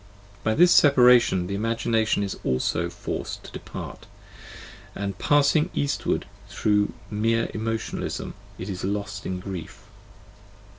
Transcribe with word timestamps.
By 0.43 0.55
this 0.55 0.71
separation 0.71 1.45
the 1.45 1.53
imagination 1.53 2.27
also 2.43 2.87
is 2.87 2.93
forced 2.95 3.43
to 3.43 3.51
depart, 3.51 4.07
and 4.95 5.19
passing 5.19 5.69
eastward 5.75 6.25
through 6.49 6.93
mere 7.11 7.51
emotionalism 7.53 8.33
it 8.57 8.67
is 8.67 8.83
lost 8.83 9.27
in 9.27 9.39
grief. 9.39 9.83